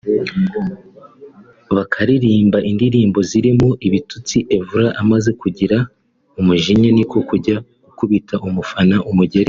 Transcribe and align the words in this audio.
bakaririmba 1.75 2.57
indirimbo 2.69 3.19
zirimo 3.29 3.67
ibitutsi 3.87 4.37
Evra 4.57 4.85
amaze 5.01 5.29
kugira 5.41 5.77
umujinya 6.39 6.89
niko 6.97 7.17
kujya 7.29 7.55
gukubita 7.85 8.35
umufana 8.47 8.95
umugeri 9.11 9.39